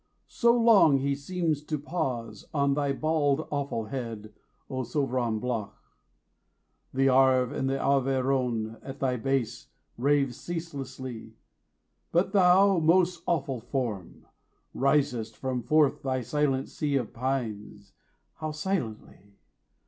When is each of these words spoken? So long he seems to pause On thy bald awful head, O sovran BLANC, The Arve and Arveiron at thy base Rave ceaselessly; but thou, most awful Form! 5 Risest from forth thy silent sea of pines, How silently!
So 0.27 0.57
long 0.57 0.97
he 0.97 1.13
seems 1.13 1.63
to 1.65 1.77
pause 1.77 2.45
On 2.55 2.73
thy 2.73 2.91
bald 2.91 3.47
awful 3.51 3.85
head, 3.85 4.33
O 4.67 4.81
sovran 4.81 5.39
BLANC, 5.39 5.73
The 6.91 7.07
Arve 7.07 7.51
and 7.51 7.69
Arveiron 7.69 8.79
at 8.81 8.99
thy 8.99 9.17
base 9.17 9.67
Rave 9.99 10.33
ceaselessly; 10.33 11.35
but 12.11 12.31
thou, 12.31 12.79
most 12.79 13.21
awful 13.27 13.59
Form! 13.59 14.21
5 14.23 14.31
Risest 14.73 15.37
from 15.37 15.61
forth 15.61 16.01
thy 16.01 16.21
silent 16.21 16.69
sea 16.69 16.95
of 16.95 17.13
pines, 17.13 17.93
How 18.37 18.49
silently! 18.53 19.35